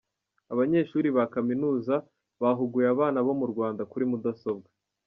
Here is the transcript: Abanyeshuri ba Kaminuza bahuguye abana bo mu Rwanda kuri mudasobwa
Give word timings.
Abanyeshuri 0.53 1.07
ba 1.15 1.23
Kaminuza 1.33 1.95
bahuguye 2.41 2.87
abana 2.93 3.19
bo 3.25 3.33
mu 3.39 3.45
Rwanda 3.51 3.81
kuri 3.91 4.05
mudasobwa 4.11 4.69